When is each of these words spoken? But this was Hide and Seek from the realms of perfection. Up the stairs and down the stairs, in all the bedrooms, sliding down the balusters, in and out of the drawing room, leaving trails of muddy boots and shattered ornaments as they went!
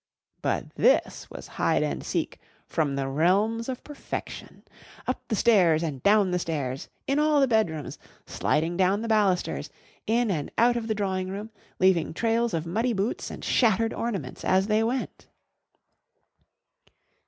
But 0.41 0.71
this 0.71 1.29
was 1.29 1.45
Hide 1.61 1.83
and 1.83 2.03
Seek 2.03 2.39
from 2.65 2.95
the 2.95 3.07
realms 3.07 3.69
of 3.69 3.83
perfection. 3.83 4.63
Up 5.05 5.21
the 5.27 5.35
stairs 5.35 5.83
and 5.83 6.01
down 6.01 6.31
the 6.31 6.39
stairs, 6.39 6.89
in 7.05 7.19
all 7.19 7.39
the 7.39 7.47
bedrooms, 7.47 7.99
sliding 8.25 8.75
down 8.77 9.03
the 9.03 9.07
balusters, 9.07 9.69
in 10.07 10.31
and 10.31 10.49
out 10.57 10.75
of 10.75 10.87
the 10.87 10.95
drawing 10.95 11.29
room, 11.29 11.51
leaving 11.77 12.15
trails 12.15 12.55
of 12.55 12.65
muddy 12.65 12.93
boots 12.93 13.29
and 13.29 13.45
shattered 13.45 13.93
ornaments 13.93 14.43
as 14.43 14.65
they 14.65 14.81
went! 14.83 15.27